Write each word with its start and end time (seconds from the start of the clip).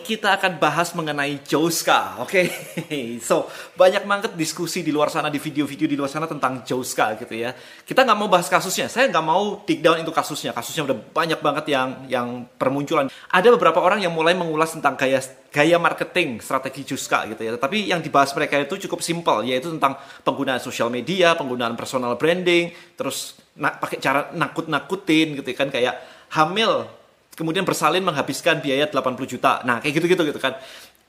kita 0.00 0.34
akan 0.40 0.56
bahas 0.56 0.90
mengenai 0.96 1.44
Jouska, 1.44 2.18
oke? 2.18 2.32
Okay? 2.32 3.18
so 3.28 3.46
banyak 3.78 4.02
banget 4.08 4.32
diskusi 4.34 4.80
di 4.80 4.90
luar 4.90 5.12
sana 5.12 5.28
di 5.28 5.36
video-video 5.38 5.86
di 5.86 5.94
luar 5.94 6.08
sana 6.08 6.24
tentang 6.24 6.64
Jouska 6.64 7.20
gitu 7.20 7.36
ya. 7.36 7.52
Kita 7.84 8.02
nggak 8.02 8.18
mau 8.18 8.26
bahas 8.26 8.48
kasusnya, 8.48 8.90
saya 8.90 9.06
nggak 9.12 9.26
mau 9.26 9.62
dig 9.62 9.84
down 9.84 10.00
itu 10.00 10.10
kasusnya. 10.10 10.56
Kasusnya 10.56 10.88
udah 10.88 10.96
banyak 10.96 11.38
banget 11.44 11.64
yang 11.70 11.88
yang 12.08 12.28
permunculan. 12.56 13.12
Ada 13.30 13.52
beberapa 13.54 13.78
orang 13.84 14.00
yang 14.00 14.10
mulai 14.10 14.34
mengulas 14.34 14.72
tentang 14.74 14.98
gaya 14.98 15.20
gaya 15.54 15.78
marketing 15.78 16.42
strategi 16.42 16.82
Jouska 16.82 17.30
gitu 17.30 17.46
ya. 17.46 17.54
Tapi 17.54 17.86
yang 17.86 18.02
dibahas 18.02 18.34
mereka 18.34 18.58
itu 18.58 18.88
cukup 18.88 19.04
simpel, 19.04 19.46
yaitu 19.46 19.70
tentang 19.70 19.94
penggunaan 20.26 20.58
sosial 20.58 20.90
media, 20.90 21.38
penggunaan 21.38 21.78
personal 21.78 22.18
branding, 22.18 22.74
terus 22.98 23.38
pakai 23.54 24.02
cara 24.02 24.34
nakut-nakutin 24.34 25.38
gitu 25.38 25.50
kan 25.54 25.70
kayak 25.70 25.94
hamil 26.34 27.03
kemudian 27.34 27.66
bersalin 27.66 28.02
menghabiskan 28.02 28.62
biaya 28.62 28.86
80 28.88 29.26
juta. 29.26 29.60
Nah, 29.66 29.82
kayak 29.82 30.00
gitu-gitu 30.00 30.22
gitu 30.34 30.40
kan. 30.40 30.56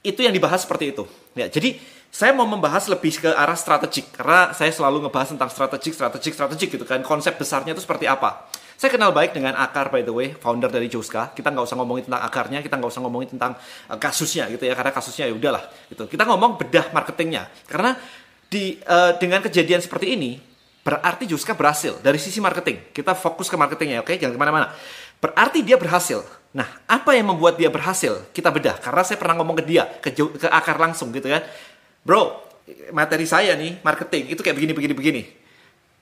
Itu 0.06 0.22
yang 0.22 0.34
dibahas 0.34 0.66
seperti 0.66 0.94
itu. 0.94 1.06
Ya, 1.34 1.50
jadi 1.50 1.78
saya 2.14 2.32
mau 2.32 2.46
membahas 2.48 2.88
lebih 2.88 3.18
ke 3.20 3.30
arah 3.34 3.58
strategik 3.58 4.14
karena 4.14 4.54
saya 4.54 4.72
selalu 4.72 5.10
ngebahas 5.10 5.36
tentang 5.36 5.50
strategik, 5.50 5.94
strategik, 5.98 6.34
strategik 6.34 6.70
gitu 6.78 6.86
kan. 6.86 7.02
Konsep 7.02 7.36
besarnya 7.36 7.74
itu 7.74 7.82
seperti 7.84 8.06
apa. 8.08 8.48
Saya 8.76 8.92
kenal 8.92 9.16
baik 9.16 9.32
dengan 9.32 9.56
Akar 9.56 9.88
by 9.88 10.04
the 10.04 10.12
way, 10.12 10.32
founder 10.36 10.68
dari 10.68 10.92
Joska. 10.92 11.32
Kita 11.32 11.48
nggak 11.48 11.64
usah 11.64 11.80
ngomongin 11.80 12.12
tentang 12.12 12.24
akarnya, 12.28 12.60
kita 12.60 12.76
nggak 12.76 12.92
usah 12.92 13.02
ngomongin 13.08 13.30
tentang 13.36 13.56
uh, 13.88 14.00
kasusnya 14.00 14.52
gitu 14.52 14.68
ya, 14.68 14.76
karena 14.76 14.92
kasusnya 14.92 15.32
ya 15.32 15.34
udahlah 15.36 15.64
gitu. 15.88 16.08
Kita 16.12 16.28
ngomong 16.28 16.60
bedah 16.60 16.92
marketingnya. 16.92 17.48
Karena 17.72 17.96
di 18.52 18.80
uh, 18.84 19.16
dengan 19.16 19.40
kejadian 19.44 19.80
seperti 19.80 20.20
ini, 20.20 20.40
berarti 20.84 21.24
Joska 21.24 21.56
berhasil 21.56 22.04
dari 22.04 22.20
sisi 22.20 22.44
marketing. 22.44 22.92
Kita 22.92 23.16
fokus 23.16 23.48
ke 23.48 23.56
marketingnya, 23.56 24.04
oke? 24.04 24.12
Okay? 24.12 24.20
Jangan 24.20 24.36
ke 24.36 24.40
mana-mana. 24.40 24.68
Berarti 25.26 25.66
dia 25.66 25.74
berhasil. 25.82 26.22
Nah, 26.54 26.70
apa 26.86 27.18
yang 27.18 27.34
membuat 27.34 27.58
dia 27.58 27.74
berhasil? 27.74 28.30
Kita 28.30 28.54
bedah. 28.54 28.78
Karena 28.78 29.02
saya 29.02 29.18
pernah 29.18 29.42
ngomong 29.42 29.58
ke 29.58 29.64
dia, 29.66 29.90
ke, 30.00 30.14
ke 30.14 30.48
akar 30.48 30.78
langsung 30.78 31.10
gitu 31.10 31.28
kan. 31.28 31.42
Bro, 32.06 32.46
materi 32.94 33.26
saya 33.26 33.58
nih, 33.58 33.82
marketing, 33.82 34.38
itu 34.38 34.46
kayak 34.46 34.54
begini, 34.54 34.74
begini, 34.78 34.94
begini. 34.94 35.22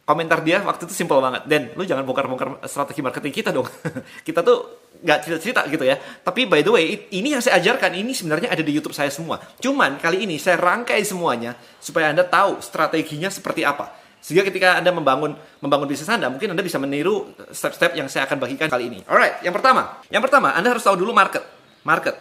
Komentar 0.03 0.43
dia 0.43 0.59
waktu 0.59 0.83
itu 0.83 0.91
simpel 0.91 1.23
banget. 1.23 1.47
Dan 1.47 1.71
lu 1.79 1.87
jangan 1.87 2.03
bongkar-bongkar 2.03 2.67
strategi 2.67 2.99
marketing 2.99 3.31
kita 3.31 3.49
dong. 3.55 3.63
kita 4.27 4.43
tuh 4.43 4.91
nggak 4.99 5.19
cerita-cerita 5.23 5.63
gitu 5.71 5.87
ya. 5.87 5.95
Tapi 5.95 6.43
by 6.43 6.59
the 6.59 6.71
way, 6.75 7.07
ini 7.15 7.31
yang 7.31 7.39
saya 7.39 7.63
ajarkan, 7.63 7.95
ini 7.95 8.11
sebenarnya 8.11 8.51
ada 8.51 8.59
di 8.59 8.75
YouTube 8.75 8.91
saya 8.91 9.07
semua. 9.07 9.39
Cuman 9.63 9.95
kali 10.03 10.27
ini 10.27 10.35
saya 10.35 10.59
rangkai 10.59 10.99
semuanya 11.07 11.55
supaya 11.79 12.11
Anda 12.11 12.27
tahu 12.27 12.59
strateginya 12.59 13.31
seperti 13.31 13.63
apa. 13.63 14.02
Sehingga 14.23 14.47
ketika 14.47 14.79
Anda 14.79 14.95
membangun 14.95 15.35
membangun 15.59 15.83
bisnis 15.83 16.07
Anda, 16.07 16.31
mungkin 16.31 16.55
Anda 16.55 16.63
bisa 16.63 16.79
meniru 16.79 17.35
step-step 17.51 17.91
yang 17.99 18.07
saya 18.07 18.23
akan 18.23 18.39
bagikan 18.39 18.71
kali 18.71 18.87
ini. 18.87 18.99
Alright, 19.03 19.43
yang 19.43 19.51
pertama. 19.51 19.99
Yang 20.07 20.31
pertama, 20.31 20.55
Anda 20.55 20.71
harus 20.71 20.79
tahu 20.79 20.95
dulu 20.95 21.11
market. 21.11 21.43
Market. 21.83 22.15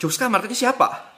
Juska 0.00 0.32
marketnya 0.32 0.56
siapa? 0.56 1.12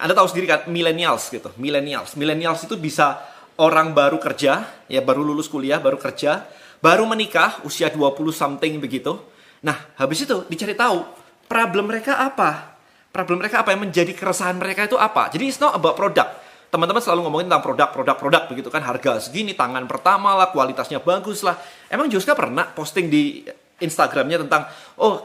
Anda 0.00 0.16
tahu 0.16 0.32
sendiri 0.32 0.48
kan, 0.48 0.60
millennials 0.72 1.28
gitu. 1.28 1.52
Millennials. 1.60 2.16
Millennials 2.16 2.64
itu 2.64 2.80
bisa 2.80 3.20
orang 3.60 3.92
baru 3.92 4.16
kerja, 4.16 4.64
ya 4.88 5.00
baru 5.04 5.20
lulus 5.20 5.52
kuliah, 5.52 5.76
baru 5.76 6.00
kerja, 6.00 6.48
baru 6.80 7.04
menikah, 7.04 7.60
usia 7.68 7.92
20 7.92 8.16
something 8.32 8.80
begitu. 8.80 9.20
Nah, 9.60 9.76
habis 10.00 10.24
itu 10.24 10.48
dicari 10.48 10.72
tahu 10.72 11.04
problem 11.44 11.92
mereka 11.92 12.16
apa? 12.16 12.80
Problem 13.12 13.44
mereka 13.44 13.60
apa 13.60 13.76
yang 13.76 13.84
menjadi 13.84 14.16
keresahan 14.16 14.56
mereka 14.56 14.88
itu 14.88 14.96
apa? 14.96 15.28
Jadi 15.28 15.52
it's 15.52 15.60
not 15.60 15.76
about 15.76 16.00
product 16.00 16.43
teman-teman 16.74 16.98
selalu 16.98 17.30
ngomongin 17.30 17.46
tentang 17.46 17.62
produk, 17.62 17.88
produk, 17.94 18.16
produk 18.18 18.42
begitu 18.50 18.66
kan 18.66 18.82
harga 18.82 19.22
segini, 19.22 19.54
tangan 19.54 19.86
pertama 19.86 20.34
lah, 20.34 20.50
kualitasnya 20.50 20.98
bagus 20.98 21.46
lah. 21.46 21.54
Emang 21.86 22.10
Juska 22.10 22.34
pernah 22.34 22.66
posting 22.66 23.06
di 23.06 23.46
Instagramnya 23.78 24.42
tentang 24.42 24.66
oh 24.98 25.22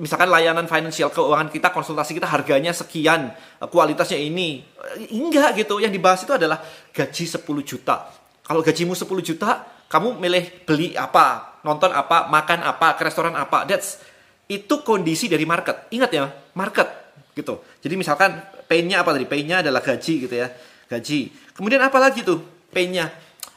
misalkan 0.00 0.32
layanan 0.32 0.64
financial 0.64 1.12
keuangan 1.12 1.52
kita, 1.52 1.68
konsultasi 1.68 2.16
kita 2.16 2.24
harganya 2.24 2.72
sekian, 2.72 3.28
kualitasnya 3.60 4.16
ini. 4.16 4.64
Enggak 5.12 5.60
gitu. 5.60 5.84
Yang 5.84 6.00
dibahas 6.00 6.20
itu 6.24 6.32
adalah 6.32 6.64
gaji 6.96 7.24
10 7.28 7.44
juta. 7.60 8.08
Kalau 8.40 8.64
gajimu 8.64 8.96
10 8.96 9.04
juta, 9.20 9.68
kamu 9.92 10.16
milih 10.16 10.64
beli 10.64 10.96
apa, 10.96 11.60
nonton 11.60 11.92
apa, 11.92 12.24
makan 12.32 12.64
apa, 12.64 12.96
ke 12.96 13.04
restoran 13.04 13.36
apa. 13.36 13.68
That's 13.68 14.00
itu 14.48 14.80
kondisi 14.80 15.28
dari 15.28 15.44
market. 15.44 15.92
Ingat 15.92 16.08
ya, 16.08 16.24
market 16.56 16.88
gitu. 17.36 17.60
Jadi 17.84 18.00
misalkan 18.00 18.40
pain-nya 18.64 19.04
apa 19.04 19.12
tadi? 19.12 19.28
Pain-nya 19.28 19.60
adalah 19.60 19.84
gaji 19.84 20.24
gitu 20.24 20.32
ya 20.32 20.48
gaji. 20.90 21.32
Kemudian 21.54 21.82
apa 21.82 21.98
lagi 21.98 22.22
tuh 22.22 22.42
P-nya? 22.70 23.10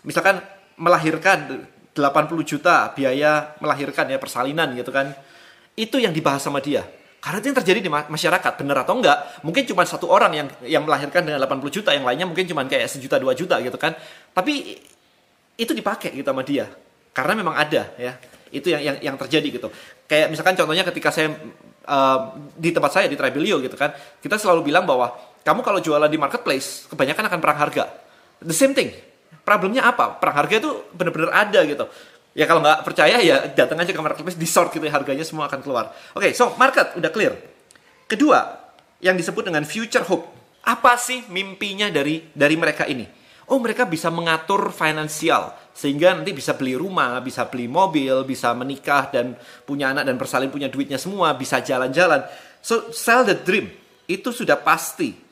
Misalkan 0.05 0.41
melahirkan 0.79 1.67
80 1.93 2.05
juta 2.47 2.95
biaya 2.95 3.53
melahirkan 3.59 4.07
ya 4.07 4.17
persalinan 4.17 4.71
gitu 4.77 4.89
kan. 4.89 5.11
Itu 5.75 5.99
yang 5.99 6.15
dibahas 6.15 6.43
sama 6.43 6.63
dia. 6.63 6.85
Karena 7.19 7.43
itu 7.43 7.51
yang 7.51 7.59
terjadi 7.59 7.79
di 7.83 7.91
masyarakat, 7.91 8.51
benar 8.55 8.87
atau 8.87 8.95
enggak, 8.95 9.43
mungkin 9.43 9.67
cuma 9.67 9.83
satu 9.83 10.07
orang 10.07 10.31
yang 10.31 10.47
yang 10.63 10.83
melahirkan 10.87 11.19
dengan 11.27 11.43
80 11.43 11.67
juta, 11.67 11.91
yang 11.91 12.07
lainnya 12.07 12.23
mungkin 12.23 12.47
cuma 12.47 12.63
kayak 12.63 12.87
sejuta 12.87 13.19
dua 13.19 13.35
juta 13.35 13.59
gitu 13.59 13.75
kan. 13.75 13.91
Tapi 14.31 14.79
itu 15.59 15.71
dipakai 15.75 16.15
gitu 16.15 16.31
sama 16.31 16.47
dia. 16.47 16.71
Karena 17.11 17.35
memang 17.35 17.59
ada 17.59 17.91
ya. 17.99 18.15
Itu 18.49 18.71
yang 18.71 18.81
yang, 18.81 18.97
yang 19.03 19.15
terjadi 19.19 19.47
gitu. 19.51 19.67
Kayak 20.07 20.31
misalkan 20.31 20.55
contohnya 20.55 20.87
ketika 20.87 21.11
saya 21.11 21.35
uh, 21.89 22.37
di 22.53 22.69
tempat 22.69 22.93
saya 22.93 23.09
di 23.09 23.17
Tribelio 23.17 23.57
gitu 23.57 23.73
kan, 23.73 23.89
kita 24.21 24.37
selalu 24.37 24.69
bilang 24.69 24.85
bahwa 24.85 25.09
kamu 25.41 25.65
kalau 25.65 25.79
jualan 25.81 26.05
di 26.05 26.21
marketplace, 26.21 26.85
kebanyakan 26.93 27.25
akan 27.25 27.39
perang 27.41 27.57
harga. 27.57 27.83
The 28.45 28.53
same 28.53 28.77
thing. 28.77 28.93
Problemnya 29.41 29.89
apa? 29.89 30.21
Perang 30.21 30.45
harga 30.45 30.61
itu 30.61 30.71
benar-benar 30.93 31.33
ada 31.33 31.65
gitu. 31.65 31.89
Ya 32.37 32.45
kalau 32.45 32.61
nggak 32.61 32.85
percaya 32.85 33.17
ya 33.19 33.49
datang 33.51 33.81
aja 33.81 33.89
ke 33.89 33.99
marketplace, 33.99 34.37
di 34.37 34.45
sort 34.45 34.69
gitu 34.69 34.85
ya, 34.85 34.93
harganya 34.93 35.25
semua 35.25 35.49
akan 35.49 35.59
keluar. 35.65 35.89
Oke, 36.13 36.29
okay, 36.29 36.31
so 36.37 36.53
market 36.55 36.93
udah 36.93 37.09
clear. 37.09 37.33
Kedua, 38.05 38.39
yang 39.01 39.17
disebut 39.17 39.49
dengan 39.49 39.65
future 39.65 40.05
hope. 40.05 40.29
Apa 40.59 40.99
sih 40.99 41.25
mimpinya 41.31 41.89
dari 41.89 42.29
dari 42.35 42.55
mereka 42.59 42.85
ini? 42.85 43.18
Oh, 43.49 43.57
mereka 43.57 43.89
bisa 43.89 44.13
mengatur 44.13 44.69
finansial 44.69 45.57
sehingga 45.73 46.13
nanti 46.13 46.37
bisa 46.37 46.53
beli 46.53 46.77
rumah, 46.77 47.17
bisa 47.23 47.49
beli 47.49 47.65
mobil, 47.65 48.23
bisa 48.23 48.53
menikah 48.53 49.09
dan 49.09 49.33
punya 49.65 49.89
anak 49.89 50.05
dan 50.05 50.15
bersalin 50.21 50.53
punya 50.53 50.69
duitnya 50.69 51.01
semua, 51.01 51.33
bisa 51.33 51.57
jalan-jalan. 51.59 52.23
So, 52.61 52.93
sell 52.93 53.25
the 53.25 53.33
dream. 53.33 53.71
Itu 54.05 54.29
sudah 54.29 54.57
pasti 54.61 55.29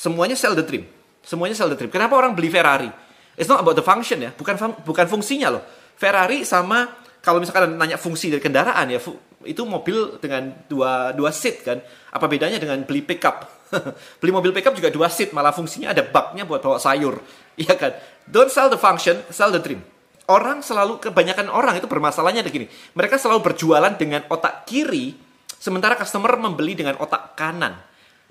Semuanya 0.00 0.32
sell 0.32 0.56
the 0.56 0.64
dream. 0.64 0.88
Semuanya 1.20 1.52
sell 1.52 1.68
the 1.68 1.76
dream. 1.76 1.92
Kenapa 1.92 2.16
orang 2.16 2.32
beli 2.32 2.48
Ferrari? 2.48 2.88
It's 3.36 3.52
not 3.52 3.60
about 3.60 3.76
the 3.76 3.84
function 3.84 4.24
ya, 4.24 4.32
bukan 4.32 4.56
bukan 4.80 5.04
fungsinya 5.04 5.52
loh. 5.52 5.62
Ferrari 6.00 6.48
sama 6.48 6.88
kalau 7.20 7.36
misalkan 7.36 7.76
nanya 7.76 8.00
fungsi 8.00 8.32
dari 8.32 8.40
kendaraan 8.40 8.88
ya, 8.88 8.96
itu 9.44 9.62
mobil 9.68 10.16
dengan 10.16 10.56
dua 10.64 11.12
dua 11.12 11.28
seat 11.28 11.68
kan. 11.68 11.84
Apa 12.16 12.24
bedanya 12.32 12.56
dengan 12.56 12.80
beli 12.88 13.04
pickup? 13.04 13.59
beli 14.20 14.32
mobil 14.32 14.50
pickup 14.54 14.74
juga 14.74 14.90
dua 14.90 15.08
seat, 15.10 15.30
malah 15.30 15.54
fungsinya 15.54 15.94
ada 15.94 16.02
baknya 16.06 16.44
buat 16.46 16.62
bawa 16.62 16.78
sayur. 16.80 17.20
Iya 17.60 17.76
kan? 17.76 17.92
Don't 18.24 18.48
sell 18.48 18.72
the 18.72 18.80
function, 18.80 19.20
sell 19.28 19.52
the 19.52 19.60
dream. 19.60 19.84
Orang 20.24 20.64
selalu 20.64 20.96
kebanyakan 20.96 21.52
orang 21.52 21.76
itu 21.76 21.84
bermasalahnya 21.84 22.40
begini. 22.40 22.72
Mereka 22.96 23.20
selalu 23.20 23.52
berjualan 23.52 23.92
dengan 24.00 24.24
otak 24.32 24.64
kiri, 24.64 25.12
sementara 25.60 25.92
customer 25.92 26.40
membeli 26.40 26.72
dengan 26.72 26.96
otak 26.96 27.36
kanan. 27.36 27.76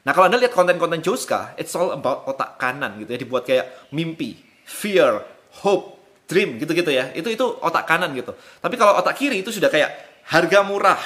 Nah 0.01 0.11
kalau 0.17 0.25
Anda 0.31 0.41
lihat 0.41 0.55
konten-konten 0.55 1.05
Joska, 1.05 1.53
it's 1.61 1.77
all 1.77 1.93
about 1.93 2.25
otak 2.25 2.57
kanan 2.57 2.97
gitu 2.97 3.13
ya, 3.13 3.19
dibuat 3.21 3.45
kayak 3.45 3.91
mimpi, 3.93 4.39
fear, 4.65 5.21
hope, 5.61 5.99
dream 6.25 6.57
gitu-gitu 6.57 6.89
ya. 6.89 7.13
Itu 7.13 7.29
itu 7.29 7.45
otak 7.61 7.85
kanan 7.85 8.15
gitu. 8.17 8.33
Tapi 8.33 8.75
kalau 8.81 8.97
otak 8.97 9.13
kiri 9.13 9.45
itu 9.45 9.53
sudah 9.53 9.69
kayak 9.69 10.23
harga 10.25 10.65
murah, 10.65 11.01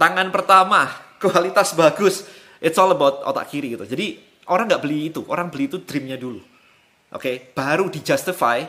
tangan 0.00 0.34
pertama, 0.34 0.90
kualitas 1.22 1.78
bagus. 1.78 2.26
It's 2.62 2.78
all 2.78 2.94
about 2.94 3.26
otak 3.26 3.50
kiri 3.50 3.74
gitu. 3.74 3.82
Jadi 3.82 4.22
orang 4.46 4.70
nggak 4.70 4.82
beli 4.86 5.10
itu, 5.10 5.26
orang 5.26 5.50
beli 5.50 5.66
itu 5.66 5.82
dreamnya 5.82 6.14
dulu. 6.14 6.38
Oke, 6.38 7.18
okay? 7.18 7.34
baru 7.50 7.90
dijustify 7.90 8.62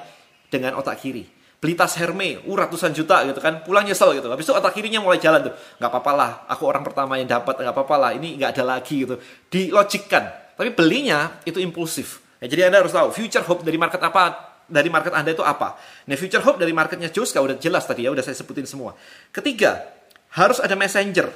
dengan 0.49 0.75
otak 0.81 0.97
kiri 0.99 1.43
beli 1.63 1.79
tas 1.79 1.95
Hermes, 1.95 2.43
uh 2.43 2.55
ratusan 2.59 2.91
juta 2.91 3.23
gitu 3.23 3.39
kan, 3.39 3.63
pulang 3.63 3.87
nyesel 3.87 4.11
gitu. 4.19 4.27
Habis 4.27 4.43
itu 4.43 4.51
otak 4.51 4.75
kirinya 4.75 4.99
mulai 4.99 5.15
jalan 5.15 5.47
tuh, 5.47 5.55
nggak 5.79 5.87
apa-apa 5.95 6.11
lah, 6.11 6.31
aku 6.51 6.67
orang 6.67 6.83
pertama 6.83 7.15
yang 7.15 7.31
dapat, 7.31 7.55
nggak 7.55 7.71
apa-apa 7.71 7.95
lah, 7.95 8.11
ini 8.11 8.35
nggak 8.35 8.51
ada 8.59 8.63
lagi 8.75 9.07
gitu. 9.07 9.15
Dilogikkan, 9.47 10.51
tapi 10.59 10.75
belinya 10.75 11.39
itu 11.47 11.63
impulsif. 11.63 12.19
Ya, 12.43 12.51
jadi 12.51 12.67
Anda 12.67 12.83
harus 12.83 12.91
tahu, 12.91 13.15
future 13.15 13.47
hope 13.47 13.63
dari 13.63 13.79
market 13.79 14.03
apa, 14.03 14.59
dari 14.67 14.91
market 14.91 15.15
Anda 15.15 15.31
itu 15.31 15.39
apa. 15.39 15.79
Nah, 16.03 16.19
future 16.19 16.43
hope 16.43 16.59
dari 16.59 16.75
marketnya 16.75 17.07
Joska 17.07 17.39
udah 17.39 17.55
jelas 17.55 17.87
tadi 17.87 18.03
ya, 18.03 18.11
udah 18.11 18.19
saya 18.19 18.35
sebutin 18.35 18.67
semua. 18.67 18.91
Ketiga, 19.31 19.87
harus 20.35 20.59
ada 20.59 20.75
messenger. 20.75 21.31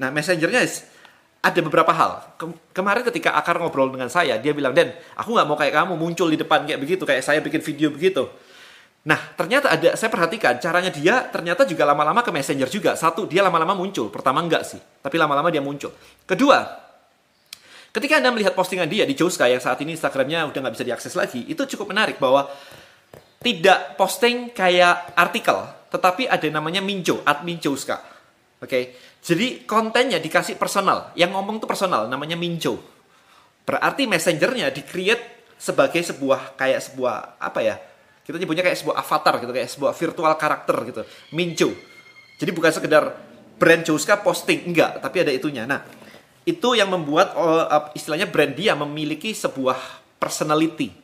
Nah, 0.00 0.08
messengernya 0.08 0.64
ada 1.46 1.60
beberapa 1.62 1.94
hal. 1.94 2.34
kemarin 2.74 3.06
ketika 3.06 3.38
Akar 3.38 3.62
ngobrol 3.62 3.94
dengan 3.94 4.10
saya, 4.10 4.34
dia 4.42 4.50
bilang, 4.50 4.74
Den, 4.74 4.90
aku 5.14 5.30
nggak 5.30 5.46
mau 5.46 5.54
kayak 5.54 5.74
kamu 5.78 5.94
muncul 5.94 6.26
di 6.26 6.34
depan 6.34 6.66
kayak 6.66 6.82
begitu, 6.82 7.06
kayak 7.06 7.22
saya 7.22 7.38
bikin 7.38 7.62
video 7.62 7.94
begitu. 7.94 8.26
Nah, 9.06 9.22
ternyata 9.38 9.70
ada, 9.70 9.94
saya 9.94 10.10
perhatikan 10.10 10.58
caranya 10.58 10.90
dia 10.90 11.30
ternyata 11.30 11.62
juga 11.62 11.86
lama-lama 11.86 12.26
ke 12.26 12.34
messenger 12.34 12.66
juga. 12.66 12.98
Satu, 12.98 13.30
dia 13.30 13.38
lama-lama 13.46 13.78
muncul. 13.78 14.10
Pertama 14.10 14.42
enggak 14.42 14.66
sih, 14.66 14.82
tapi 14.98 15.14
lama-lama 15.14 15.46
dia 15.46 15.62
muncul. 15.62 15.94
Kedua, 16.26 16.66
ketika 17.94 18.18
Anda 18.18 18.34
melihat 18.34 18.58
postingan 18.58 18.90
dia 18.90 19.06
di 19.06 19.14
Joska 19.14 19.46
yang 19.46 19.62
saat 19.62 19.78
ini 19.86 19.94
Instagramnya 19.94 20.50
udah 20.50 20.58
nggak 20.58 20.74
bisa 20.74 20.82
diakses 20.82 21.14
lagi, 21.14 21.46
itu 21.46 21.62
cukup 21.78 21.94
menarik 21.94 22.18
bahwa 22.18 22.50
tidak 23.38 23.94
posting 23.94 24.50
kayak 24.50 25.14
artikel, 25.14 25.62
tetapi 25.94 26.26
ada 26.26 26.50
namanya 26.50 26.82
Minjo, 26.82 27.22
admin 27.22 27.62
Joska. 27.62 28.02
Oke, 28.58 28.66
okay? 28.66 28.82
Jadi 29.26 29.66
kontennya 29.66 30.22
dikasih 30.22 30.54
personal. 30.54 31.10
Yang 31.18 31.34
ngomong 31.34 31.58
tuh 31.58 31.66
personal, 31.66 32.06
namanya 32.06 32.38
Minjo. 32.38 32.78
Berarti 33.66 34.06
messengernya 34.06 34.70
di-create 34.70 35.50
sebagai 35.58 35.98
sebuah 35.98 36.54
kayak 36.54 36.78
sebuah 36.78 37.42
apa 37.42 37.58
ya? 37.58 37.74
Kita 38.22 38.38
nyebutnya 38.38 38.62
kayak 38.62 38.78
sebuah 38.78 39.02
avatar 39.02 39.34
gitu, 39.42 39.50
kayak 39.50 39.70
sebuah 39.74 39.92
virtual 39.98 40.32
karakter 40.38 40.76
gitu. 40.86 41.02
Minjo. 41.34 41.74
Jadi 42.38 42.50
bukan 42.54 42.70
sekedar 42.70 43.18
brand 43.58 43.82
Joska 43.82 44.22
posting, 44.22 44.70
enggak, 44.70 45.02
tapi 45.02 45.26
ada 45.26 45.34
itunya. 45.34 45.66
Nah, 45.66 45.82
itu 46.46 46.78
yang 46.78 46.86
membuat 46.86 47.34
uh, 47.34 47.90
istilahnya 47.98 48.30
brand 48.30 48.54
dia 48.54 48.78
memiliki 48.78 49.34
sebuah 49.34 50.06
personality. 50.22 50.94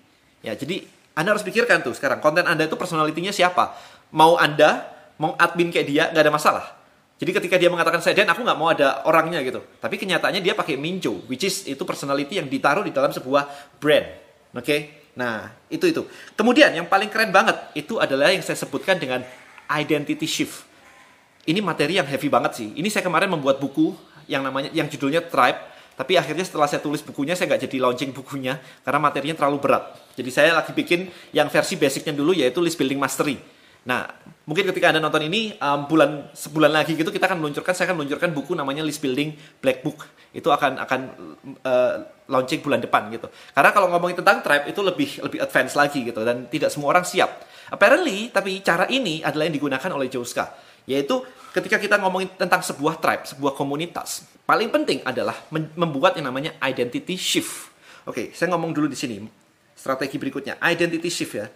Ya, 0.47 0.55
jadi 0.55 0.87
Anda 1.19 1.35
harus 1.35 1.43
pikirkan 1.43 1.83
tuh 1.83 1.99
sekarang 1.99 2.23
konten 2.23 2.47
Anda 2.47 2.71
itu 2.71 2.79
personalitinya 2.79 3.35
siapa? 3.35 3.75
Mau 4.15 4.39
Anda, 4.39 4.87
mau 5.19 5.35
admin 5.35 5.75
kayak 5.75 5.87
dia, 5.91 6.05
nggak 6.15 6.23
ada 6.23 6.35
masalah. 6.35 6.81
Jadi 7.23 7.31
ketika 7.39 7.55
dia 7.55 7.71
mengatakan 7.71 8.03
saya 8.03 8.19
Dan, 8.19 8.27
aku 8.35 8.43
nggak 8.43 8.59
mau 8.59 8.75
ada 8.75 9.07
orangnya 9.07 9.39
gitu. 9.47 9.63
Tapi 9.79 9.95
kenyataannya 9.95 10.43
dia 10.43 10.59
pakai 10.59 10.75
Minjo, 10.75 11.23
which 11.31 11.47
is 11.47 11.63
itu 11.71 11.79
personality 11.87 12.43
yang 12.43 12.51
ditaruh 12.51 12.83
di 12.83 12.91
dalam 12.91 13.15
sebuah 13.15 13.47
brand. 13.79 14.11
Oke? 14.59 14.67
Okay? 14.67 14.81
Nah, 15.15 15.55
itu 15.71 15.87
itu. 15.87 16.03
Kemudian 16.35 16.75
yang 16.75 16.91
paling 16.91 17.07
keren 17.07 17.31
banget 17.31 17.55
itu 17.79 18.03
adalah 18.03 18.35
yang 18.35 18.43
saya 18.43 18.59
sebutkan 18.59 18.99
dengan 18.99 19.23
identity 19.71 20.27
shift. 20.27 20.67
Ini 21.47 21.63
materi 21.63 22.03
yang 22.03 22.11
heavy 22.11 22.27
banget 22.27 22.59
sih. 22.59 22.75
Ini 22.75 22.91
saya 22.91 23.07
kemarin 23.07 23.31
membuat 23.31 23.63
buku 23.63 23.95
yang 24.27 24.43
namanya 24.43 24.75
yang 24.75 24.91
judulnya 24.91 25.23
Tribe. 25.23 25.71
Tapi 25.95 26.19
akhirnya 26.19 26.43
setelah 26.43 26.67
saya 26.67 26.83
tulis 26.83 27.07
bukunya, 27.07 27.39
saya 27.39 27.55
nggak 27.55 27.71
jadi 27.71 27.77
launching 27.87 28.11
bukunya 28.11 28.59
karena 28.83 28.99
materinya 28.99 29.39
terlalu 29.39 29.63
berat. 29.63 29.95
Jadi 30.19 30.31
saya 30.35 30.59
lagi 30.59 30.75
bikin 30.75 31.07
yang 31.31 31.47
versi 31.47 31.79
basicnya 31.79 32.19
dulu 32.19 32.35
yaitu 32.35 32.59
list 32.59 32.75
building 32.75 32.99
mastery. 32.99 33.39
Nah, 33.82 34.06
mungkin 34.46 34.70
ketika 34.70 34.94
Anda 34.94 35.02
nonton 35.02 35.26
ini, 35.26 35.58
um, 35.58 35.90
bulan 35.90 36.31
sebulan 36.31 36.70
lagi 36.70 36.94
gitu 36.94 37.11
kita 37.11 37.26
akan 37.26 37.43
meluncurkan, 37.43 37.75
saya 37.75 37.90
akan 37.90 38.02
meluncurkan 38.02 38.31
buku 38.31 38.55
namanya 38.55 38.87
List 38.87 39.02
Building 39.02 39.34
Black 39.58 39.82
Book. 39.82 40.06
Itu 40.31 40.55
akan 40.55 40.79
akan 40.79 41.00
uh, 41.67 41.94
launching 42.31 42.62
bulan 42.62 42.79
depan 42.79 43.11
gitu. 43.11 43.26
Karena 43.50 43.70
kalau 43.75 43.90
ngomongin 43.90 44.23
tentang 44.23 44.38
tribe 44.40 44.70
itu 44.70 44.81
lebih 44.81 45.11
lebih 45.26 45.38
advance 45.43 45.75
lagi 45.75 46.06
gitu 46.06 46.23
dan 46.23 46.46
tidak 46.46 46.70
semua 46.70 46.94
orang 46.94 47.02
siap. 47.02 47.43
Apparently, 47.75 48.31
tapi 48.31 48.62
cara 48.62 48.87
ini 48.87 49.25
adalah 49.25 49.50
yang 49.50 49.56
digunakan 49.58 49.90
oleh 49.90 50.06
Joska, 50.06 50.55
yaitu 50.87 51.19
ketika 51.50 51.82
kita 51.82 51.99
ngomongin 51.99 52.31
tentang 52.38 52.62
sebuah 52.62 53.02
tribe, 53.02 53.26
sebuah 53.26 53.52
komunitas, 53.58 54.29
paling 54.46 54.70
penting 54.70 55.02
adalah 55.02 55.34
membuat 55.75 56.14
yang 56.14 56.31
namanya 56.31 56.55
identity 56.62 57.19
shift. 57.19 57.75
Oke, 58.06 58.31
saya 58.31 58.52
ngomong 58.55 58.70
dulu 58.70 58.87
di 58.87 58.99
sini. 58.99 59.19
Strategi 59.73 60.20
berikutnya, 60.20 60.62
identity 60.62 61.11
shift 61.11 61.34
ya. 61.34 61.46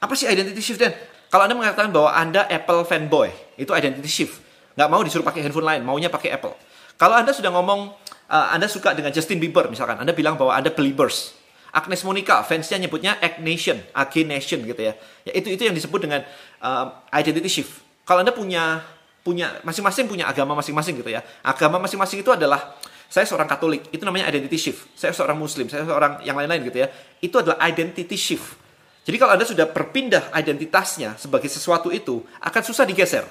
Apa 0.00 0.12
sih 0.18 0.26
identity 0.28 0.60
shift 0.60 0.80
dan 0.80 0.92
kalau 1.36 1.52
Anda 1.52 1.56
mengatakan 1.60 1.92
bahwa 1.92 2.16
Anda 2.16 2.48
Apple 2.48 2.88
fanboy, 2.88 3.28
itu 3.60 3.68
identity 3.76 4.08
shift. 4.08 4.40
Nggak 4.72 4.88
mau 4.88 5.04
disuruh 5.04 5.20
pakai 5.20 5.44
handphone 5.44 5.68
lain, 5.68 5.84
maunya 5.84 6.08
pakai 6.08 6.32
Apple. 6.32 6.56
Kalau 6.96 7.12
Anda 7.12 7.36
sudah 7.36 7.52
ngomong, 7.52 7.92
uh, 8.32 8.56
Anda 8.56 8.72
suka 8.72 8.96
dengan 8.96 9.12
Justin 9.12 9.36
Bieber 9.36 9.68
misalkan, 9.68 10.00
Anda 10.00 10.16
bilang 10.16 10.40
bahwa 10.40 10.56
Anda 10.56 10.72
believers. 10.72 11.36
Agnes 11.76 12.00
Monica, 12.08 12.40
fansnya 12.40 12.80
nyebutnya 12.80 13.20
Ag 13.20 13.44
Nation, 13.44 13.76
Ag 13.92 14.16
Nation 14.24 14.64
gitu 14.64 14.80
ya. 14.80 14.96
Ya 15.28 15.32
itu 15.36 15.52
itu 15.52 15.60
yang 15.60 15.76
disebut 15.76 16.08
dengan 16.08 16.24
uh, 16.64 17.04
identity 17.12 17.52
shift. 17.52 17.84
Kalau 18.08 18.24
Anda 18.24 18.32
punya 18.32 18.80
punya 19.20 19.60
masing-masing 19.60 20.08
punya 20.08 20.24
agama 20.24 20.56
masing-masing 20.56 20.96
gitu 21.04 21.12
ya. 21.12 21.20
Agama 21.44 21.76
masing-masing 21.84 22.24
itu 22.24 22.32
adalah 22.32 22.80
saya 23.12 23.28
seorang 23.28 23.44
Katolik, 23.44 23.92
itu 23.92 24.08
namanya 24.08 24.32
identity 24.32 24.56
shift. 24.56 24.88
Saya 24.96 25.12
seorang 25.12 25.36
Muslim, 25.36 25.68
saya 25.68 25.84
seorang 25.84 26.24
yang 26.24 26.32
lain-lain 26.32 26.64
gitu 26.64 26.80
ya. 26.80 26.88
Itu 27.20 27.44
adalah 27.44 27.60
identity 27.60 28.16
shift. 28.16 28.65
Jadi 29.06 29.16
kalau 29.22 29.38
Anda 29.38 29.46
sudah 29.46 29.70
berpindah 29.70 30.34
identitasnya 30.34 31.14
sebagai 31.14 31.46
sesuatu 31.46 31.94
itu, 31.94 32.26
akan 32.42 32.62
susah 32.66 32.82
digeser. 32.82 33.22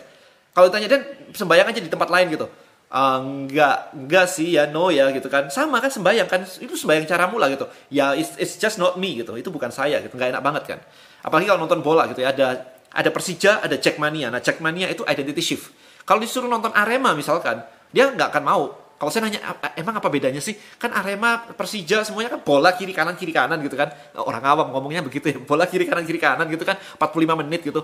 Kalau 0.55 0.71
ditanya, 0.71 0.87
dan 0.87 1.01
sembayang 1.35 1.67
aja 1.75 1.81
di 1.83 1.91
tempat 1.91 2.07
lain 2.07 2.31
gitu. 2.31 2.47
Uh, 2.87 3.19
enggak, 3.19 3.91
enggak 3.91 4.25
sih 4.31 4.55
ya, 4.55 4.71
no 4.71 4.87
ya 4.87 5.11
gitu 5.11 5.27
kan. 5.27 5.51
Sama 5.51 5.83
kan 5.83 5.91
sembayang 5.91 6.31
kan, 6.31 6.47
itu 6.47 6.79
sembayang 6.79 7.03
caramu 7.11 7.35
lah 7.35 7.51
gitu. 7.51 7.67
Ya, 7.91 8.15
it's, 8.15 8.39
it's 8.39 8.55
just 8.55 8.79
not 8.79 8.95
me 8.95 9.19
gitu. 9.19 9.35
Itu 9.35 9.51
bukan 9.51 9.67
saya 9.67 9.99
gitu, 9.99 10.15
nggak 10.15 10.39
enak 10.39 10.43
banget 10.47 10.63
kan. 10.63 10.79
Apalagi 11.27 11.51
kalau 11.51 11.59
nonton 11.67 11.83
bola 11.83 12.07
gitu 12.07 12.23
ya, 12.23 12.31
ada 12.31 12.71
ada 12.95 13.09
Persija, 13.11 13.59
ada 13.59 13.75
Jackmania. 13.75 14.31
Nah, 14.31 14.39
Jackmania 14.39 14.87
itu 14.87 15.03
identity 15.03 15.43
shift. 15.43 15.75
Kalau 16.07 16.23
disuruh 16.23 16.47
nonton 16.47 16.71
Arema 16.71 17.11
misalkan, 17.11 17.67
dia 17.91 18.07
nggak 18.15 18.31
akan 18.31 18.43
mau 18.47 18.63
kalau 18.95 19.11
saya 19.11 19.27
nanya 19.27 19.43
emang 19.75 19.99
apa 19.99 20.07
bedanya 20.07 20.39
sih? 20.39 20.55
Kan 20.79 20.95
Arema, 20.95 21.51
Persija 21.51 22.07
semuanya 22.07 22.39
kan 22.39 22.41
bola 22.47 22.71
kiri 22.71 22.95
kanan 22.95 23.19
kiri 23.19 23.35
kanan 23.35 23.59
gitu 23.59 23.75
kan. 23.75 23.91
Orang 24.15 24.43
awam 24.47 24.71
ngomongnya 24.71 25.03
begitu 25.03 25.35
ya. 25.35 25.37
Bola 25.43 25.67
kiri 25.67 25.83
kanan 25.83 26.07
kiri 26.07 26.15
kanan 26.15 26.47
gitu 26.47 26.63
kan 26.63 26.79
45 26.95 27.41
menit 27.43 27.67
gitu. 27.67 27.83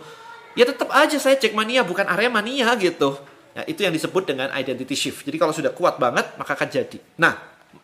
Ya 0.56 0.64
tetap 0.64 0.88
aja 0.92 1.16
saya 1.20 1.36
cek 1.36 1.52
mania 1.52 1.84
bukan 1.84 2.08
Aremania 2.08 2.72
gitu. 2.80 3.20
Ya, 3.52 3.68
itu 3.68 3.84
yang 3.84 3.92
disebut 3.92 4.24
dengan 4.24 4.48
identity 4.56 4.96
shift. 4.96 5.28
Jadi 5.28 5.36
kalau 5.36 5.52
sudah 5.52 5.76
kuat 5.76 6.00
banget 6.00 6.32
maka 6.40 6.56
akan 6.56 6.68
jadi. 6.72 6.98
Nah, 7.20 7.36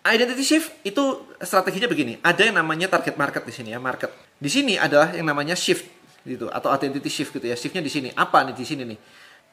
identity 0.08 0.44
shift 0.48 0.72
itu 0.88 1.28
strateginya 1.44 1.92
begini. 1.92 2.24
Ada 2.24 2.48
yang 2.48 2.56
namanya 2.64 2.88
target 2.88 3.20
market 3.20 3.44
di 3.44 3.52
sini 3.52 3.76
ya, 3.76 3.80
market. 3.84 4.08
Di 4.40 4.48
sini 4.48 4.80
adalah 4.80 5.12
yang 5.12 5.28
namanya 5.28 5.60
shift 5.60 5.84
gitu 6.24 6.48
atau 6.48 6.72
identity 6.72 7.12
shift 7.12 7.36
gitu 7.36 7.52
ya. 7.52 7.60
Shiftnya 7.60 7.84
di 7.84 7.92
sini. 7.92 8.08
Apa 8.16 8.48
nih 8.48 8.56
di 8.56 8.64
sini 8.64 8.88
nih? 8.88 9.00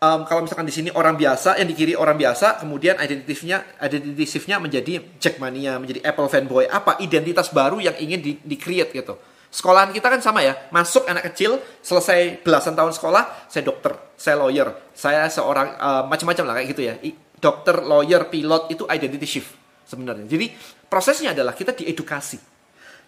Um, 0.04 0.20
kalau 0.28 0.44
misalkan 0.44 0.68
di 0.68 0.74
sini 0.74 0.90
orang 0.92 1.16
biasa 1.16 1.56
yang 1.56 1.68
di 1.68 1.76
kiri 1.76 1.94
orang 1.96 2.16
biasa 2.20 2.60
kemudian 2.60 3.00
identitifnya 3.00 3.64
identitifnya 3.80 4.60
menjadi 4.60 5.00
Jackmania 5.16 5.80
menjadi 5.80 6.04
Apple 6.04 6.28
fanboy. 6.28 6.68
Apa 6.68 7.00
identitas 7.00 7.48
baru 7.50 7.80
yang 7.80 7.96
ingin 7.96 8.20
di, 8.20 8.32
di 8.44 8.56
create 8.60 8.92
gitu? 8.92 9.16
Sekolahan 9.48 9.94
kita 9.94 10.10
kan 10.10 10.18
sama 10.18 10.42
ya 10.42 10.68
masuk 10.74 11.06
anak 11.06 11.30
kecil 11.30 11.62
selesai 11.78 12.42
belasan 12.42 12.74
tahun 12.74 12.90
sekolah 12.90 13.46
saya 13.46 13.62
dokter 13.62 13.94
saya 14.18 14.34
lawyer 14.42 14.68
saya 14.92 15.30
seorang 15.30 15.78
uh, 15.78 16.02
macam-macam 16.10 16.44
lah 16.44 16.54
kayak 16.60 16.68
gitu 16.74 16.82
ya. 16.84 16.94
Dokter 17.38 17.76
lawyer 17.84 18.28
pilot 18.28 18.72
itu 18.72 18.84
identity 18.88 19.26
shift 19.28 19.52
sebenarnya. 19.86 20.26
Jadi 20.26 20.50
prosesnya 20.90 21.36
adalah 21.36 21.54
kita 21.54 21.76
diedukasi. 21.76 22.52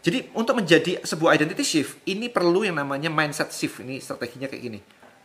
Jadi 0.07 0.31
untuk 0.39 0.63
menjadi 0.63 1.03
sebuah 1.03 1.35
identity 1.35 1.67
shift 1.67 1.99
ini 2.07 2.31
perlu 2.31 2.63
yang 2.63 2.79
namanya 2.79 3.11
mindset 3.11 3.51
shift. 3.51 3.83
Ini 3.83 3.99
strateginya 3.99 4.47
kayak 4.47 4.63
gini. 4.63 4.79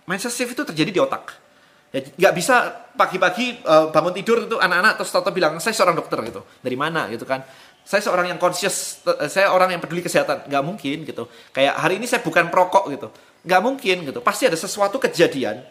Mindset 0.10 0.34
shift 0.34 0.58
itu 0.58 0.64
terjadi 0.66 0.90
di 0.90 0.98
otak 0.98 1.51
Ya, 1.92 2.00
nggak 2.08 2.34
bisa 2.40 2.72
pagi-pagi 2.96 3.68
uh, 3.68 3.92
bangun 3.92 4.16
tidur 4.16 4.48
itu 4.48 4.56
anak-anak 4.56 4.96
terus 4.96 5.12
tato 5.12 5.28
bilang 5.36 5.60
saya 5.60 5.76
seorang 5.76 6.00
dokter 6.00 6.24
gitu. 6.24 6.40
Dari 6.64 6.80
mana 6.80 7.12
gitu 7.12 7.28
kan? 7.28 7.44
Saya 7.84 8.00
seorang 8.00 8.32
yang 8.32 8.40
conscious, 8.40 9.04
uh, 9.04 9.28
saya 9.28 9.52
orang 9.52 9.76
yang 9.76 9.84
peduli 9.84 10.00
kesehatan. 10.00 10.48
Nggak 10.48 10.64
mungkin 10.64 10.98
gitu. 11.04 11.28
Kayak 11.52 11.76
hari 11.84 12.00
ini 12.00 12.08
saya 12.08 12.24
bukan 12.24 12.48
perokok 12.48 12.88
gitu. 12.96 13.12
Nggak 13.44 13.62
mungkin 13.62 13.96
gitu. 14.08 14.20
Pasti 14.24 14.48
ada 14.48 14.56
sesuatu 14.56 15.04
kejadian 15.04 15.68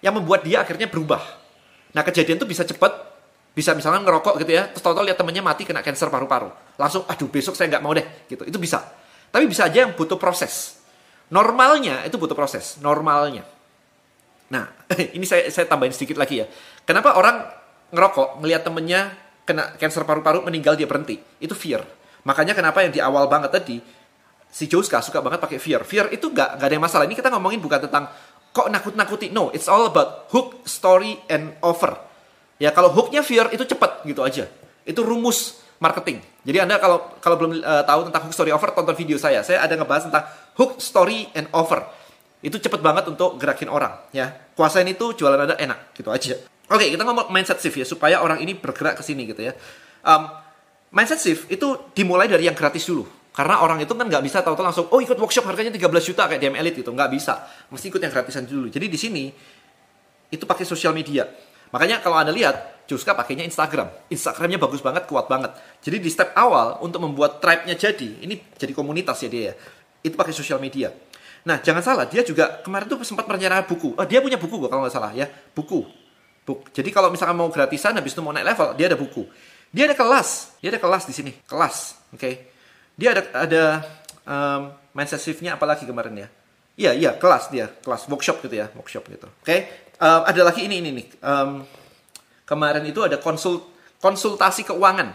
yang 0.00 0.16
membuat 0.16 0.40
dia 0.40 0.64
akhirnya 0.64 0.88
berubah. 0.88 1.20
Nah 1.92 2.00
kejadian 2.00 2.40
itu 2.40 2.48
bisa 2.48 2.64
cepat, 2.64 2.92
bisa 3.52 3.76
misalnya 3.76 4.04
ngerokok 4.08 4.40
gitu 4.40 4.52
ya, 4.56 4.72
terus 4.72 4.80
tato 4.80 5.04
lihat 5.04 5.20
temennya 5.20 5.44
mati 5.44 5.68
kena 5.68 5.84
cancer 5.84 6.08
paru-paru. 6.08 6.48
Langsung, 6.80 7.04
aduh 7.04 7.28
besok 7.28 7.56
saya 7.56 7.72
nggak 7.72 7.84
mau 7.84 7.92
deh 7.92 8.04
gitu. 8.28 8.44
Itu 8.48 8.56
bisa. 8.56 8.84
Tapi 9.28 9.44
bisa 9.44 9.68
aja 9.68 9.84
yang 9.84 9.92
butuh 9.92 10.16
proses. 10.16 10.80
Normalnya 11.28 12.08
itu 12.08 12.16
butuh 12.16 12.32
proses. 12.32 12.80
Normalnya. 12.80 13.55
Nah, 14.52 14.70
ini 15.16 15.26
saya, 15.26 15.48
saya 15.50 15.66
tambahin 15.66 15.94
sedikit 15.94 16.18
lagi 16.20 16.42
ya. 16.42 16.46
Kenapa 16.86 17.18
orang 17.18 17.42
ngerokok, 17.90 18.42
ngelihat 18.42 18.62
temennya 18.66 19.10
kena 19.46 19.74
cancer 19.78 20.06
paru-paru, 20.06 20.46
meninggal 20.46 20.78
dia 20.78 20.86
berhenti? 20.86 21.18
Itu 21.42 21.54
fear. 21.58 21.82
Makanya 22.26 22.54
kenapa 22.54 22.82
yang 22.82 22.92
di 22.94 23.02
awal 23.02 23.30
banget 23.30 23.54
tadi, 23.54 23.78
si 24.50 24.64
Joska 24.66 25.02
suka 25.02 25.22
banget 25.22 25.42
pakai 25.42 25.58
fear. 25.58 25.82
Fear 25.82 26.10
itu 26.14 26.30
gak, 26.30 26.58
gak 26.58 26.66
ada 26.66 26.74
yang 26.74 26.84
masalah. 26.84 27.04
Ini 27.06 27.14
kita 27.14 27.30
ngomongin 27.30 27.62
bukan 27.62 27.86
tentang 27.86 28.10
kok 28.50 28.66
nakut-nakuti. 28.70 29.30
No, 29.30 29.50
it's 29.50 29.70
all 29.70 29.86
about 29.86 30.30
hook, 30.34 30.66
story, 30.66 31.18
and 31.30 31.54
offer. 31.62 31.94
Ya, 32.56 32.72
kalau 32.72 32.88
hooknya 32.94 33.20
fear 33.20 33.50
itu 33.52 33.66
cepat 33.66 34.02
gitu 34.06 34.24
aja. 34.24 34.48
Itu 34.86 35.02
rumus 35.02 35.60
marketing. 35.76 36.24
Jadi 36.46 36.58
Anda 36.62 36.80
kalau 36.80 37.20
kalau 37.20 37.36
belum 37.36 37.52
uh, 37.60 37.84
tahu 37.84 38.08
tentang 38.08 38.22
hook, 38.26 38.34
story, 38.34 38.50
offer, 38.54 38.72
tonton 38.72 38.96
video 38.96 39.18
saya. 39.20 39.44
Saya 39.44 39.60
ada 39.60 39.76
ngebahas 39.76 40.08
tentang 40.08 40.24
hook, 40.56 40.80
story, 40.80 41.28
and 41.36 41.50
offer 41.52 41.84
itu 42.46 42.62
cepet 42.62 42.78
banget 42.78 43.10
untuk 43.10 43.34
gerakin 43.42 43.66
orang. 43.66 44.06
Ya. 44.14 44.30
Kuasain 44.54 44.86
itu 44.86 45.18
jualan 45.18 45.50
ada 45.50 45.58
enak. 45.58 45.90
Gitu 45.98 46.06
aja. 46.14 46.38
Oke 46.70 46.86
kita 46.86 47.02
ngomong 47.02 47.34
mindset 47.34 47.58
shift 47.58 47.74
ya 47.74 47.86
supaya 47.86 48.22
orang 48.22 48.38
ini 48.38 48.54
bergerak 48.54 48.98
ke 48.98 49.02
sini 49.02 49.26
gitu 49.26 49.42
ya. 49.50 49.52
Um, 50.06 50.30
mindset 50.94 51.18
shift 51.18 51.50
itu 51.50 51.90
dimulai 51.90 52.30
dari 52.30 52.46
yang 52.46 52.54
gratis 52.54 52.86
dulu. 52.86 53.02
Karena 53.34 53.60
orang 53.60 53.82
itu 53.82 53.90
kan 53.92 54.06
nggak 54.06 54.22
bisa 54.22 54.46
tahu-tahu 54.46 54.64
langsung 54.64 54.86
oh 54.94 55.02
ikut 55.02 55.18
workshop 55.18 55.44
harganya 55.50 55.74
13 55.74 55.90
juta 56.06 56.22
kayak 56.30 56.38
DM 56.38 56.54
Elite 56.54 56.86
gitu. 56.86 56.94
Nggak 56.94 57.10
bisa. 57.10 57.42
Mesti 57.74 57.90
ikut 57.90 57.98
yang 57.98 58.14
gratisan 58.14 58.46
dulu. 58.46 58.70
Jadi 58.70 58.86
di 58.86 58.98
sini 58.98 59.24
itu 60.30 60.46
pakai 60.46 60.62
sosial 60.62 60.94
media. 60.94 61.26
Makanya 61.74 61.98
kalau 61.98 62.14
anda 62.14 62.30
lihat 62.30 62.86
Juska 62.86 63.18
pakainya 63.18 63.42
Instagram. 63.42 63.90
Instagramnya 64.06 64.62
bagus 64.62 64.78
banget 64.78 65.10
kuat 65.10 65.26
banget. 65.26 65.50
Jadi 65.82 65.98
di 65.98 66.06
step 66.06 66.30
awal 66.38 66.78
untuk 66.78 67.02
membuat 67.02 67.42
tribe-nya 67.42 67.74
jadi 67.74 68.22
ini 68.22 68.38
jadi 68.54 68.70
komunitas 68.70 69.18
ya 69.26 69.28
dia 69.28 69.42
ya. 69.50 69.54
Itu 70.06 70.14
pakai 70.14 70.30
sosial 70.30 70.62
media 70.62 70.94
Nah, 71.46 71.62
jangan 71.62 71.78
salah, 71.78 72.10
dia 72.10 72.26
juga 72.26 72.58
kemarin 72.66 72.90
tuh 72.90 73.06
sempat 73.06 73.22
merencanakan 73.30 73.70
buku. 73.70 73.94
Oh, 73.94 74.02
dia 74.02 74.18
punya 74.18 74.34
buku 74.34 74.66
kok 74.66 74.70
kalau 74.70 74.82
nggak 74.82 74.94
salah 74.94 75.14
ya, 75.14 75.30
buku. 75.30 75.86
Buk. 76.42 76.70
Jadi 76.74 76.90
kalau 76.90 77.10
misalkan 77.10 77.38
mau 77.38 77.46
gratisan, 77.50 77.94
habis 77.94 78.14
itu 78.14 78.22
mau 78.22 78.34
naik 78.34 78.46
level, 78.54 78.74
dia 78.74 78.86
ada 78.90 78.98
buku. 78.98 79.22
Dia 79.70 79.86
ada 79.90 79.94
kelas, 79.98 80.58
dia 80.62 80.74
ada 80.74 80.78
kelas 80.82 81.02
di 81.06 81.14
sini, 81.14 81.32
kelas, 81.46 82.06
oke. 82.14 82.18
Okay? 82.18 82.34
Dia 82.98 83.14
ada 83.14 83.22
ada 83.34 83.64
um, 84.26 84.60
mindset 84.94 85.22
shift-nya 85.22 85.58
apalagi 85.58 85.86
kemarin 85.86 86.26
ya? 86.26 86.28
Iya, 86.78 86.90
iya, 86.94 87.10
kelas 87.18 87.50
dia, 87.50 87.66
kelas 87.82 88.06
workshop 88.06 88.42
gitu 88.46 88.62
ya, 88.62 88.66
workshop 88.78 89.06
gitu. 89.10 89.26
Oke, 89.26 89.46
okay? 89.46 89.58
um, 89.98 90.22
ada 90.22 90.40
lagi 90.46 90.66
ini 90.66 90.82
ini 90.82 90.90
nih. 91.02 91.06
Um, 91.22 91.62
kemarin 92.46 92.82
itu 92.86 93.02
ada 93.02 93.18
konsul, 93.18 93.62
konsultasi 93.98 94.66
keuangan. 94.66 95.14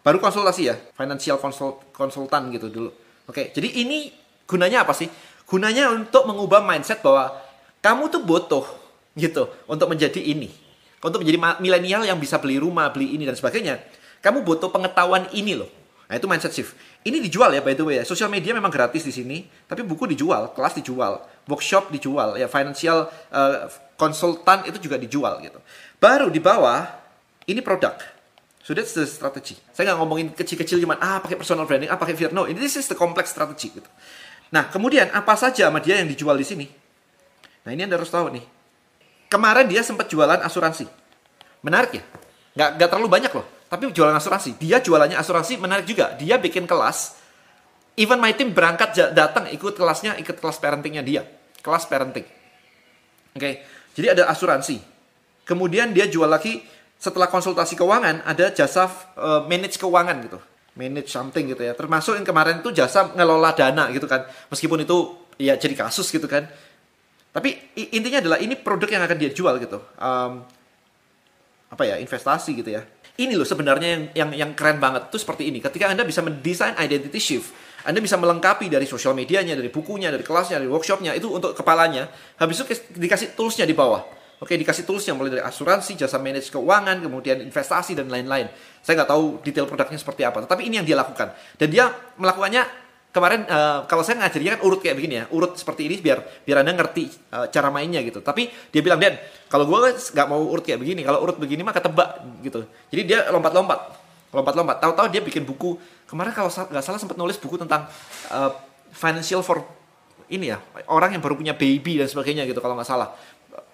Baru 0.00 0.20
konsultasi 0.20 0.62
ya, 0.72 0.76
financial 0.96 1.36
consult, 1.36 1.92
konsultan 1.92 2.48
gitu 2.52 2.72
dulu. 2.72 2.90
Oke, 3.28 3.52
jadi 3.52 3.68
ini 3.76 4.08
gunanya 4.48 4.88
apa 4.88 4.96
sih? 4.96 5.10
Gunanya 5.46 5.94
untuk 5.94 6.26
mengubah 6.26 6.60
mindset 6.66 7.00
bahwa 7.00 7.30
kamu 7.78 8.10
tuh 8.10 8.22
butuh 8.22 8.64
gitu 9.14 9.46
untuk 9.70 9.86
menjadi 9.88 10.18
ini. 10.18 10.50
Untuk 10.98 11.22
menjadi 11.22 11.38
milenial 11.62 12.02
yang 12.02 12.18
bisa 12.18 12.36
beli 12.42 12.58
rumah, 12.58 12.90
beli 12.90 13.14
ini 13.14 13.22
dan 13.22 13.38
sebagainya. 13.38 13.78
Kamu 14.20 14.42
butuh 14.42 14.74
pengetahuan 14.74 15.30
ini 15.30 15.54
loh. 15.54 15.70
Nah, 16.06 16.14
itu 16.18 16.26
mindset 16.30 16.54
shift. 16.54 16.74
Ini 17.02 17.18
dijual 17.22 17.54
ya 17.54 17.62
by 17.62 17.74
the 17.74 17.82
way 17.86 17.98
ya. 17.98 18.04
Sosial 18.06 18.30
media 18.30 18.54
memang 18.54 18.70
gratis 18.70 19.06
di 19.06 19.14
sini, 19.14 19.46
tapi 19.66 19.82
buku 19.86 20.06
dijual, 20.10 20.54
kelas 20.54 20.78
dijual, 20.78 21.22
workshop 21.46 21.90
dijual, 21.90 22.34
ya 22.38 22.50
financial 22.50 23.10
uh, 23.30 23.70
itu 24.66 24.78
juga 24.82 24.98
dijual 24.98 25.42
gitu. 25.42 25.58
Baru 25.98 26.30
di 26.30 26.38
bawah 26.38 26.86
ini 27.46 27.62
produk. 27.62 27.98
So 28.66 28.74
that's 28.74 28.98
the 28.98 29.06
strategy. 29.06 29.54
Saya 29.70 29.94
nggak 29.94 29.98
ngomongin 30.02 30.26
kecil-kecil 30.34 30.82
cuman 30.82 30.98
ah 30.98 31.22
pakai 31.22 31.38
personal 31.38 31.70
branding, 31.70 31.86
ah 31.86 31.94
pakai 31.94 32.18
fear. 32.18 32.34
No, 32.34 32.50
this 32.50 32.74
is 32.74 32.90
the 32.90 32.98
complex 32.98 33.30
strategy 33.30 33.70
gitu. 33.70 33.86
Nah, 34.54 34.70
kemudian 34.70 35.10
apa 35.10 35.34
saja 35.34 35.66
sama 35.66 35.82
dia 35.82 35.98
yang 35.98 36.06
dijual 36.06 36.38
di 36.38 36.46
sini? 36.46 36.66
Nah, 37.66 37.70
ini 37.74 37.82
Anda 37.82 37.98
harus 37.98 38.10
tahu 38.10 38.30
nih. 38.30 38.44
Kemarin 39.26 39.66
dia 39.66 39.82
sempat 39.82 40.06
jualan 40.06 40.38
asuransi. 40.42 40.86
Menarik 41.66 41.98
ya? 41.98 42.04
Nggak, 42.54 42.68
nggak 42.78 42.88
terlalu 42.88 43.08
banyak 43.10 43.32
loh 43.34 43.46
tapi 43.66 43.90
jualan 43.90 44.14
asuransi. 44.14 44.56
Dia 44.62 44.78
jualannya 44.78 45.18
asuransi 45.18 45.58
menarik 45.58 45.86
juga. 45.86 46.14
Dia 46.14 46.38
bikin 46.38 46.64
kelas. 46.64 47.18
Even 47.98 48.22
my 48.22 48.30
team 48.36 48.52
berangkat 48.54 48.94
datang 49.16 49.48
ikut 49.50 49.74
kelasnya, 49.74 50.14
ikut 50.20 50.38
kelas 50.38 50.62
parentingnya 50.62 51.02
dia. 51.02 51.22
Kelas 51.64 51.88
parenting. 51.88 52.26
Oke, 53.36 53.40
okay. 53.40 53.54
jadi 53.96 54.16
ada 54.16 54.30
asuransi. 54.30 54.80
Kemudian 55.44 55.92
dia 55.92 56.06
jual 56.08 56.28
lagi 56.28 56.62
setelah 56.96 57.28
konsultasi 57.28 57.76
keuangan 57.76 58.24
ada 58.24 58.48
jasa 58.52 58.88
uh, 59.18 59.44
manage 59.44 59.76
keuangan 59.76 60.16
gitu. 60.24 60.38
Manage 60.76 61.08
something 61.08 61.48
gitu 61.48 61.64
ya. 61.64 61.72
Termasuk 61.72 62.20
yang 62.20 62.26
kemarin 62.28 62.60
itu 62.60 62.70
jasa 62.70 63.12
ngelola 63.16 63.56
dana 63.56 63.88
gitu 63.90 64.04
kan. 64.04 64.28
Meskipun 64.52 64.84
itu 64.84 65.16
ya 65.40 65.56
jadi 65.56 65.72
kasus 65.72 66.12
gitu 66.12 66.28
kan. 66.28 66.44
Tapi 67.32 67.76
intinya 67.92 68.20
adalah 68.20 68.38
ini 68.40 68.56
produk 68.56 68.88
yang 68.88 69.02
akan 69.04 69.16
dia 69.16 69.32
jual 69.32 69.56
gitu. 69.60 69.80
Um, 69.96 70.44
apa 71.66 71.82
ya 71.82 71.98
investasi 71.98 72.54
gitu 72.56 72.70
ya 72.76 72.86
ini 73.16 73.32
loh 73.32 73.48
sebenarnya 73.48 73.88
yang 73.88 74.02
yang 74.12 74.30
yang 74.36 74.50
keren 74.52 74.76
banget 74.76 75.08
tuh 75.08 75.16
seperti 75.16 75.48
ini. 75.48 75.64
Ketika 75.64 75.88
Anda 75.88 76.04
bisa 76.04 76.20
mendesain 76.20 76.76
identity 76.76 77.16
shift, 77.16 77.56
Anda 77.88 78.04
bisa 78.04 78.20
melengkapi 78.20 78.68
dari 78.68 78.84
sosial 78.84 79.16
medianya, 79.16 79.56
dari 79.56 79.72
bukunya, 79.72 80.12
dari 80.12 80.20
kelasnya, 80.20 80.60
dari 80.60 80.68
workshopnya 80.68 81.16
itu 81.16 81.32
untuk 81.32 81.56
kepalanya. 81.56 82.12
Habis 82.36 82.60
itu 82.60 82.76
dikasih 83.00 83.32
toolsnya 83.32 83.64
di 83.64 83.72
bawah. 83.72 84.04
Oke, 84.36 84.52
dikasih 84.60 84.84
toolsnya 84.84 85.16
mulai 85.16 85.32
dari 85.32 85.44
asuransi, 85.44 85.96
jasa 85.96 86.20
manage 86.20 86.52
keuangan, 86.52 87.00
kemudian 87.00 87.40
investasi 87.40 87.96
dan 87.96 88.12
lain-lain. 88.12 88.52
Saya 88.84 89.00
nggak 89.00 89.08
tahu 89.08 89.40
detail 89.40 89.64
produknya 89.64 89.96
seperti 89.96 90.28
apa, 90.28 90.44
tetapi 90.44 90.68
ini 90.68 90.76
yang 90.76 90.84
dia 90.84 90.92
lakukan. 91.00 91.32
Dan 91.56 91.72
dia 91.72 91.88
melakukannya 92.20 92.68
kemarin 93.16 93.48
uh, 93.48 93.88
kalau 93.88 94.04
saya 94.04 94.20
ngajarnya 94.20 94.60
kan 94.60 94.62
urut 94.68 94.84
kayak 94.84 95.00
begini 95.00 95.14
ya, 95.16 95.24
urut 95.32 95.56
seperti 95.56 95.88
ini 95.88 96.04
biar 96.04 96.20
biar 96.44 96.60
anda 96.60 96.76
ngerti 96.76 97.08
uh, 97.32 97.48
cara 97.48 97.72
mainnya 97.72 98.04
gitu. 98.04 98.20
Tapi 98.20 98.52
dia 98.68 98.84
bilang 98.84 99.00
Dan, 99.00 99.16
kalau 99.48 99.64
gue 99.64 99.96
nggak 99.96 100.26
mau 100.28 100.44
urut 100.44 100.60
kayak 100.60 100.84
begini, 100.84 101.00
kalau 101.00 101.24
urut 101.24 101.40
begini 101.40 101.64
mah 101.64 101.72
ketebak 101.72 102.20
gitu. 102.44 102.68
Jadi 102.92 103.02
dia 103.08 103.32
lompat-lompat, 103.32 103.78
lompat-lompat. 104.36 104.84
Tahu-tahu 104.84 105.06
dia 105.16 105.24
bikin 105.24 105.48
buku. 105.48 105.80
Kemarin 106.04 106.36
kalau 106.36 106.52
nggak 106.52 106.84
salah 106.84 107.00
sempat 107.00 107.16
nulis 107.16 107.40
buku 107.40 107.56
tentang 107.56 107.88
uh, 108.28 108.52
financial 108.92 109.40
for 109.40 109.64
ini 110.26 110.50
ya 110.50 110.58
orang 110.90 111.14
yang 111.14 111.22
baru 111.22 111.38
punya 111.38 111.54
baby 111.54 112.02
dan 112.02 112.10
sebagainya 112.10 112.44
gitu 112.44 112.58
kalau 112.60 112.74
nggak 112.74 112.88
salah. 112.88 113.14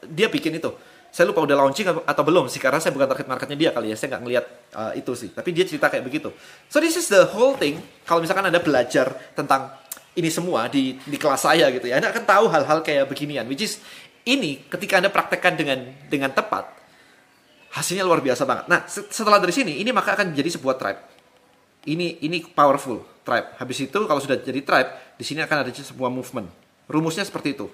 Dia 0.06 0.26
bikin 0.32 0.58
itu. 0.58 0.70
Saya 1.12 1.28
lupa 1.28 1.44
udah 1.44 1.60
launching 1.60 1.84
atau 2.08 2.22
belum 2.24 2.48
sih 2.48 2.56
karena 2.56 2.80
saya 2.80 2.96
bukan 2.96 3.04
target 3.04 3.28
marketnya 3.28 3.58
dia 3.60 3.70
kali 3.76 3.92
ya 3.92 3.96
saya 4.00 4.16
nggak 4.16 4.22
ngelihat 4.24 4.44
uh, 4.72 4.92
itu 4.96 5.12
sih. 5.12 5.28
Tapi 5.28 5.52
dia 5.52 5.68
cerita 5.68 5.92
kayak 5.92 6.08
begitu. 6.08 6.32
So 6.72 6.80
this 6.80 6.96
is 6.96 7.12
the 7.12 7.28
whole 7.36 7.52
thing 7.60 7.84
kalau 8.08 8.24
misalkan 8.24 8.48
anda 8.48 8.64
belajar 8.64 9.12
tentang 9.36 9.76
ini 10.16 10.32
semua 10.32 10.72
di 10.72 10.96
di 11.04 11.16
kelas 11.20 11.44
saya 11.44 11.68
gitu 11.68 11.88
ya 11.88 12.00
anda 12.00 12.12
akan 12.12 12.24
tahu 12.24 12.44
hal-hal 12.48 12.78
kayak 12.84 13.08
beginian 13.08 13.44
which 13.48 13.64
is 13.64 13.80
ini 14.28 14.60
ketika 14.68 15.00
anda 15.00 15.08
praktekkan 15.12 15.56
dengan 15.56 15.84
dengan 16.08 16.32
tepat 16.32 16.68
hasilnya 17.72 18.04
luar 18.04 18.24
biasa 18.24 18.44
banget. 18.44 18.64
Nah 18.68 18.84
setelah 18.88 19.40
dari 19.40 19.52
sini 19.52 19.80
ini 19.80 19.92
maka 19.92 20.16
akan 20.16 20.32
jadi 20.32 20.48
sebuah 20.48 20.76
tribe. 20.80 21.00
Ini 21.88 22.24
ini 22.24 22.40
powerful 22.44 23.04
tribe. 23.20 23.52
Habis 23.60 23.84
itu 23.84 23.98
kalau 24.08 24.20
sudah 24.20 24.40
jadi 24.40 24.60
tribe 24.64 24.90
di 25.16 25.24
sini 25.28 25.44
akan 25.44 25.56
ada 25.60 25.70
sebuah 25.72 26.08
movement. 26.08 26.48
Rumusnya 26.88 27.24
seperti 27.24 27.56
itu 27.56 27.68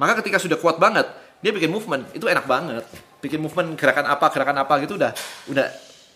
maka 0.00 0.20
ketika 0.22 0.42
sudah 0.42 0.58
kuat 0.58 0.76
banget 0.78 1.06
dia 1.44 1.52
bikin 1.52 1.68
movement. 1.68 2.08
Itu 2.16 2.24
enak 2.24 2.48
banget. 2.48 2.88
Bikin 3.20 3.36
movement 3.36 3.76
gerakan 3.76 4.08
apa 4.08 4.32
gerakan 4.32 4.64
apa 4.64 4.80
gitu 4.80 4.96
udah 4.96 5.12
udah 5.52 5.66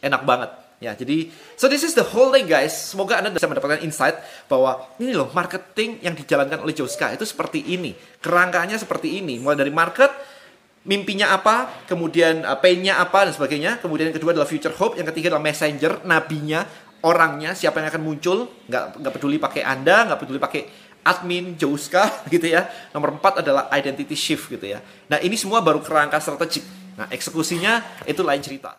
enak 0.01 0.25
banget. 0.25 0.51
Ya 0.79 0.95
jadi 0.95 1.29
so 1.59 1.67
this 1.67 1.85
is 1.85 1.93
the 1.93 2.07
whole 2.07 2.33
thing 2.33 2.49
guys. 2.49 2.73
Semoga 2.73 3.21
anda 3.21 3.29
bisa 3.29 3.45
mendapatkan 3.45 3.85
insight 3.85 4.17
bahwa 4.49 4.89
ini 4.97 5.13
loh 5.13 5.29
marketing 5.37 6.01
yang 6.01 6.17
dijalankan 6.17 6.65
oleh 6.65 6.73
Joska 6.73 7.13
itu 7.13 7.29
seperti 7.29 7.61
ini. 7.61 7.93
Kerangkanya 8.25 8.81
seperti 8.81 9.21
ini. 9.21 9.37
Mulai 9.37 9.69
dari 9.69 9.73
market 9.75 10.09
mimpinya 10.89 11.37
apa 11.37 11.85
kemudian 11.85 12.49
uh, 12.49 12.57
painnya 12.57 12.97
apa 12.97 13.29
dan 13.29 13.37
sebagainya. 13.37 13.85
Kemudian 13.85 14.09
yang 14.09 14.17
kedua 14.17 14.33
adalah 14.33 14.49
future 14.49 14.73
hope. 14.81 14.97
Yang 14.97 15.13
ketiga 15.13 15.37
adalah 15.37 15.45
messenger 15.45 16.09
nabinya 16.09 16.65
orangnya 17.05 17.53
siapa 17.53 17.85
yang 17.85 17.93
akan 17.93 18.01
muncul. 18.01 18.49
Nggak 18.65 19.03
nggak 19.03 19.13
peduli 19.13 19.37
pakai 19.37 19.61
anda 19.61 20.09
nggak 20.09 20.19
peduli 20.25 20.41
pakai 20.41 20.63
admin 21.09 21.57
Jouska 21.57 22.05
gitu 22.33 22.45
ya. 22.45 22.69
Nomor 22.93 23.17
empat 23.17 23.41
adalah 23.41 23.73
identity 23.73 24.13
shift 24.13 24.53
gitu 24.53 24.69
ya. 24.77 24.85
Nah, 25.09 25.17
ini 25.25 25.41
semua 25.41 25.65
baru 25.65 25.81
kerangka 25.81 26.21
strategik. 26.21 26.63
Nah, 27.01 27.09
eksekusinya 27.09 28.05
itu 28.05 28.21
lain 28.21 28.45
cerita. 28.45 28.77